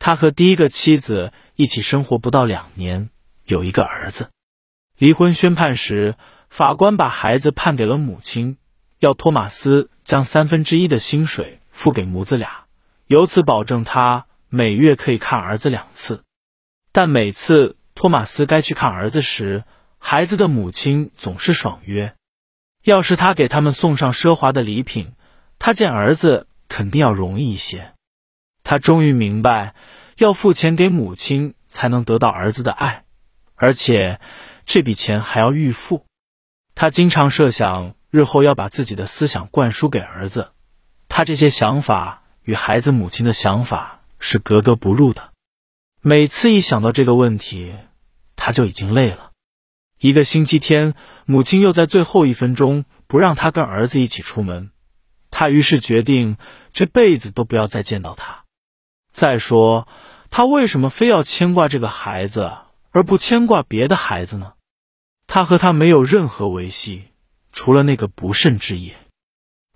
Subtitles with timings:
[0.00, 3.10] 他和第一个妻子一起生活不到两年，
[3.44, 4.30] 有一个儿子。
[4.96, 6.16] 离婚宣判时，
[6.48, 8.56] 法官把孩子判给了母亲，
[8.98, 12.64] 要托马斯将三分之一的薪水付给母子俩，
[13.08, 16.24] 由此保证他每月可以看儿子两次。
[16.92, 19.64] 但每次托马斯该去看儿子时，
[19.98, 22.14] 孩子的母亲总是爽约，
[22.82, 25.12] 要是他给他们送上奢华的礼品，
[25.58, 27.92] 他见儿子肯定要容易一些。
[28.70, 29.74] 他终于明白，
[30.16, 33.02] 要付钱给母亲才能得到儿子的爱，
[33.56, 34.20] 而且
[34.64, 36.06] 这笔钱还要预付。
[36.76, 40.52] 他经常设想日后要把自己的思想灌输给儿子，
[41.08, 45.32] 他这些想法与孩子母亲的想法是格格不入的。
[46.00, 47.74] 每次一想到这个问题，
[48.36, 49.32] 他就已经累了。
[49.98, 50.94] 一个星期天，
[51.26, 54.70] 母亲又在最后一分钟不让他跟儿子一起出门，
[55.32, 56.36] 他于是决定
[56.72, 58.44] 这辈子都不要再见到他。
[59.20, 59.86] 再说，
[60.30, 62.52] 他为什么非要牵挂这个孩子，
[62.90, 64.54] 而不牵挂别的孩子呢？
[65.26, 67.08] 他和他没有任何维系，
[67.52, 68.96] 除了那个不慎之夜。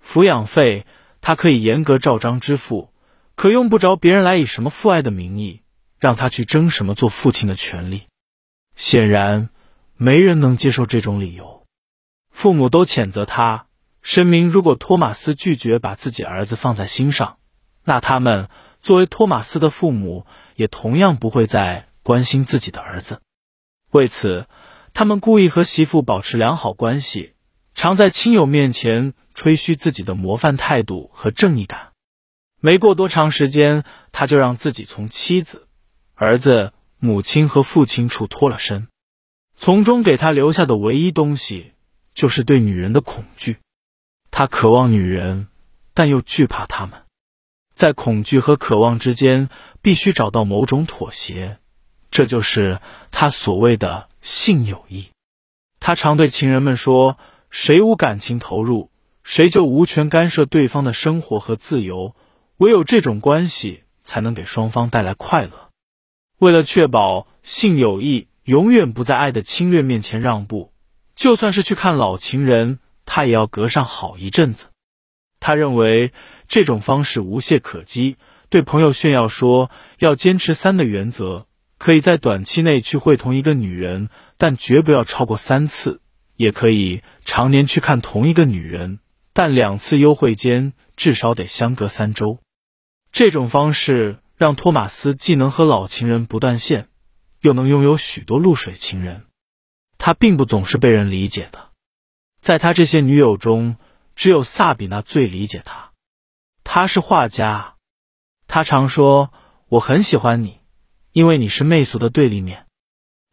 [0.03, 0.87] 抚养费
[1.21, 2.89] 他可以严格照章支付，
[3.35, 5.61] 可用不着别人来以什么父爱的名义
[5.99, 8.07] 让他去争什么做父亲的权利。
[8.75, 9.49] 显然，
[9.95, 11.67] 没人能接受这种理由。
[12.31, 13.67] 父母都谴责他，
[14.01, 17.37] 声明如果托马斯拒绝把自己儿子放在心上，
[17.83, 18.49] 那他们。
[18.85, 23.19] 作为托马斯的父母，也同样不会再关心自己的儿子。
[23.89, 24.45] 为此，
[24.93, 27.33] 他们故意和媳妇保持良好关系，
[27.73, 31.93] 常在亲友面前吹嘘自己的模范态度和正义感。
[32.61, 35.67] 没过多长时间，他就让自己从妻子、
[36.13, 38.87] 儿子、母亲和父亲处脱了身，
[39.57, 41.71] 从中给他留下的唯一东西，
[42.13, 43.57] 就是对女人的恐惧。
[44.29, 45.47] 他渴望女人，
[45.95, 47.01] 但又惧怕他们。
[47.75, 49.49] 在恐惧和渴望之间，
[49.81, 51.57] 必须找到某种妥协，
[52.09, 52.79] 这就是
[53.11, 55.09] 他所谓的性友谊。
[55.81, 57.17] 他常对情人们说
[57.51, 58.89] ：“谁无感情投入，
[59.23, 62.15] 谁就无权干涉对方的生活和自由。
[62.57, 65.69] 唯有这种关系，才能给双方带来快乐。”
[66.39, 70.71] 为了确保性友谊永远不在爱的侵略面前让步，
[71.13, 74.67] 就算是去看老情人，他也要隔上好一阵子。
[75.45, 76.11] 他认为
[76.47, 78.17] 这种方式无懈可击，
[78.49, 79.69] 对朋友炫耀说
[79.99, 81.45] 要坚持三的原则，
[81.77, 85.99] 可以在短期内去会同一个女人，但绝不要超过三次；
[86.35, 88.97] 也可以常年去看同一个女人，
[89.33, 92.39] 但两次幽会间至少得相隔三周。
[93.11, 96.87] 这种方式让托马斯既能和老情人不断线，
[97.41, 99.25] 又能拥有许多露水情人。
[99.99, 101.69] 他并不总是被人理解的，
[102.41, 103.75] 在他这些女友中。
[104.15, 105.91] 只有萨比娜最理解他，
[106.63, 107.75] 他是画家，
[108.47, 109.33] 他常说
[109.67, 110.59] ：“我很喜欢你，
[111.11, 112.65] 因为你是媚俗的对立面，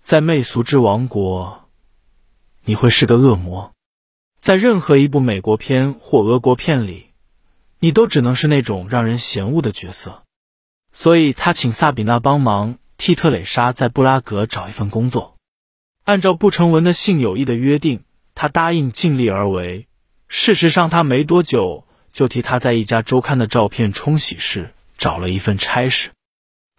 [0.03, 1.71] 在媚俗之王国，
[2.65, 3.73] 你会是个恶魔，
[4.41, 7.13] 在任何一部美国片或俄国片里，
[7.79, 10.25] 你都只能是那种让人嫌恶的角色。”
[10.93, 15.37] 所以，他请萨比娜帮忙替特蕾莎在布拉格找一份工作，
[16.03, 18.05] 按照不成文的性友谊的约定，
[18.35, 19.89] 他答应尽力而为。
[20.35, 26.09] 事实上，他没多久就替他在一家周刊的照片冲洗室找了一份差事。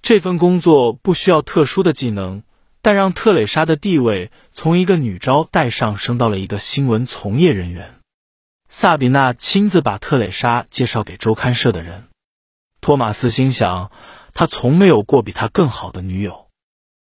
[0.01, 2.41] 这份工作不需要特殊的技能，
[2.81, 7.99] 但让特蕾莎的地位从一个女招待上升到了一个新闻从业人员。
[8.69, 12.05] 萨比娜亲自把特蕾莎介绍给周刊社的人。
[12.81, 13.91] 托马斯心想，
[14.33, 16.42] 他从没有过比他更好的女友。